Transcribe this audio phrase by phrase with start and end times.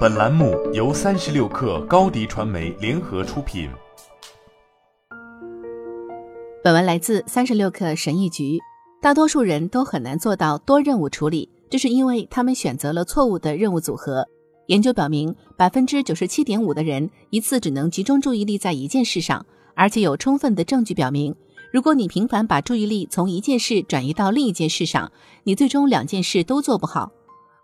[0.00, 3.70] 本栏目由三十六氪高低传媒联合出品。
[6.62, 8.58] 本文来自三十六氪神译局。
[9.00, 14.26] 大多数人都很难做到多任务处理，这是因为他们选择了错误的任务组合。
[14.66, 19.44] 研究表明，百分之九十七点五的人一次只能集中注意力在一件事上，
[19.74, 21.34] 而且有充分的证据表明。
[21.72, 25.10] 如果你频繁把注意力从一件事转移到另一件事上，
[25.44, 27.10] 你最终两件事都做不好。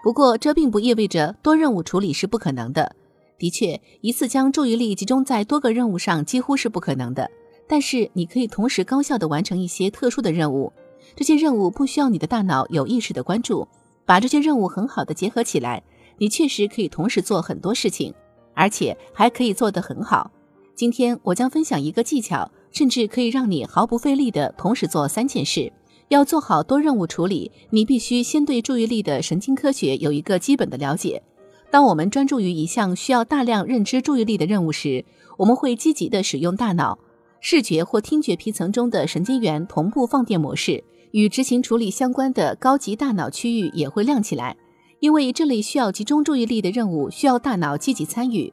[0.07, 2.95] 不过，这并不意味着多任务处理是不可能的。
[3.41, 7.29] 的确，一次将注意力集中在多个任务上几乎是不可能的。
[7.67, 10.73] 但是，你可以同时高效地完成一些特殊的任务。
[11.17, 13.67] 这些任务不需要你的大脑有意识的关注。
[14.05, 15.83] 把这些任务很好的结合起来，
[16.19, 18.15] 你确实可以同时做很多事情，
[18.55, 20.31] 而且还可以做得很好。
[20.77, 22.49] 今天，我将分享一个技巧。
[22.71, 25.73] 甚至可以让你毫不费力地同时做三件事。
[26.09, 31.23] 要做好多任务处理，你必须先对注意力的神经科学有一个基本的了解。
[31.71, 35.05] 当我们专注于一项需要大量认知注意力的任务时，
[35.37, 36.99] 我们会积极地使用大脑
[37.41, 44.57] 视觉或听觉皮层中的神经元同步放电模式，与执行处理相关的高级大脑区域也会亮起来。
[45.01, 48.53] 因为这类需要集中注意力的任务需要大脑积极参与。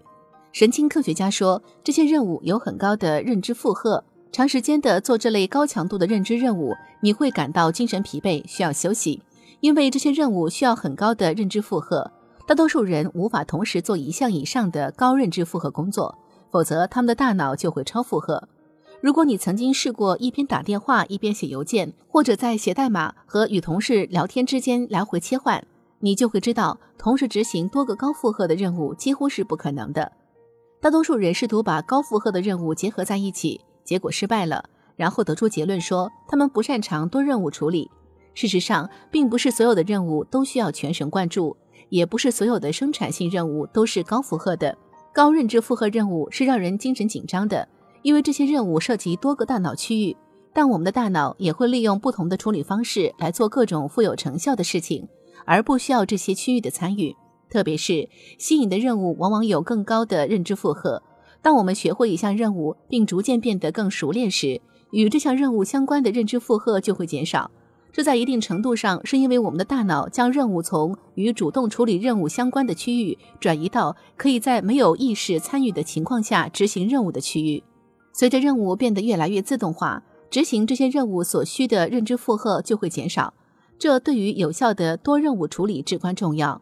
[0.52, 4.04] 神经科学家说，这些任务有很高的认知负荷。
[4.34, 9.22] 长时间的做这类高强度的认知任务，你会感到精神疲惫，需要休息。
[9.60, 12.12] 因为这些任务需要很高的认知负荷，
[12.48, 16.18] 大多数人无法同时做一项以上的高认知负荷工作，
[16.50, 18.50] 否则他们的大脑就会超负荷。
[19.02, 25.64] 如果你曾经试过一边打电话一边写邮件，或者在写代码和与同事聊天之间来回切换，
[26.00, 30.12] 你就会知道，同时执行多个高负荷的任务几乎是不可能的。
[30.82, 33.62] 大多数人试图把高负荷的任务结合在一起。
[33.84, 34.64] 结果失败了，
[34.96, 37.90] 然后得出结论说他们不擅长多任务处理。
[38.34, 41.56] 事实上，并不是所有的任务都需要全神贯注，
[41.90, 44.76] 也不是所有的生产性任务都是高负荷的。
[45.14, 47.68] 高认知负荷任务是让人精神紧张的，
[48.02, 50.18] 因为这些任务涉及多个大脑区域。
[50.52, 55.08] 但我们的大脑也会利用不同的处理方式来做各种富有成效的事情，
[55.46, 57.16] 而不需要这些区域的参与。
[57.50, 58.10] 特别是
[58.40, 61.02] 吸引的任务，往往有更高的认知负荷。
[61.44, 64.62] 当我们学会一项任务，并逐渐变得更熟练时，
[64.92, 67.52] 与这项任务相关的认知负荷就会减少。
[67.92, 77.62] 这在一定程度上是因为我们的大脑将任务从与主动处理任务相关的区域转移到可以在没有意识参与的情况下执行任务的区域。
[78.14, 80.02] 随着任务变得越来越自动化，
[80.32, 83.34] 执行这些任务所需的认知负荷就会减少。
[83.78, 86.62] 这对于有效的多任务处理至关重要。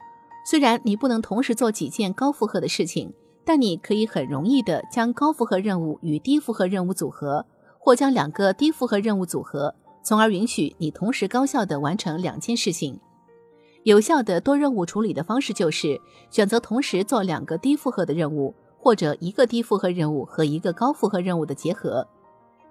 [0.50, 3.14] 虽然你不能同时做几件高负荷的事情。
[3.44, 7.46] 但你可以很容易地将高负荷任务与低负荷任务组合，
[7.80, 13.00] 或将两个低负荷任务组合，从而允许你同时高效地完成两件事情。
[13.84, 22.08] 有效的多任务处理的方式就是选择同时做两个低负荷的任务，或者一个低负荷任务和一个高负荷任务的结合。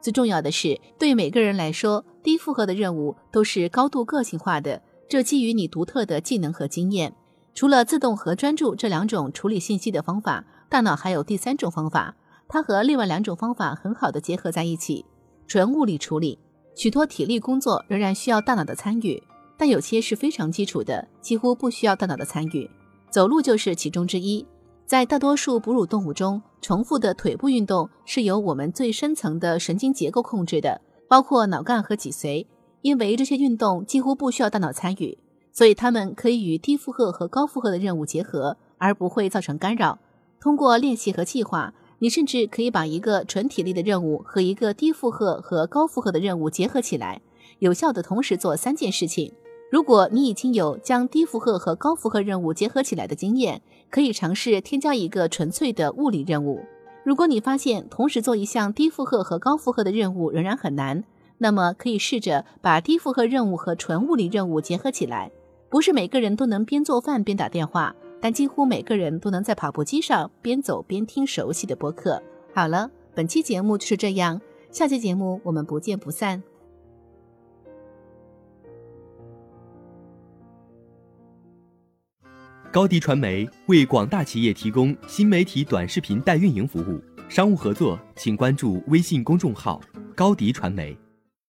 [0.01, 7.13] 最重要的是，对每个人来说，低负荷的任务都是高度个性化的，这基于你独特的技能和经验。
[7.53, 10.45] 除了自动和专注这两种处理信息的方法。
[10.71, 12.15] 大脑还有第三种方法，
[12.47, 15.05] 它和另外两种方法很好的结合在一起。
[15.49, 16.39] 纯物理处理，
[16.77, 19.21] 许多体力工作仍然需要大脑的参与，
[19.59, 22.71] 但有些是非常基础的，几乎不需要大脑的参与。
[23.11, 24.47] 走路就是其中之一。
[24.87, 32.47] 在大多数哺乳动物中，重复的腿部运动是由我们最深层的神经结构控制的，包括脑干和脊髓。
[32.83, 35.19] 因为这些运动几乎不需要大脑参与，
[35.53, 39.99] 所以它们可以与低负荷和高负荷的任务结合，而不会造成干扰。
[40.41, 47.21] 通过练习和计划，你甚至可以把一个纯体力的任务和一个低负荷和高负荷的任务结合起来，
[47.59, 49.33] 有效的同时做三件事情。
[49.71, 56.65] 如果你已经有将低负荷和高负荷任务结合起来的经验，可以尝试添加一个纯粹的物理任务。
[57.05, 61.05] 如果你发现同时做一项低负荷和高负荷的任务仍然很难，
[61.37, 65.31] 那么可以试着把低负荷任务和纯物理任务结合起来。
[65.69, 67.95] 不是每个人都能边做饭边打电话。
[68.21, 72.23] 但几乎每个人都能在跑步机上边走边听熟悉的播客。
[72.55, 74.41] 好了，本期节目就是这样，
[74.71, 76.43] 下期节目我们不见不散。
[82.73, 89.81] 高迪传媒为广大企业提供新媒体短视频代运营服务，商务合作请关注微信公众号
[90.15, 90.97] 高迪传媒。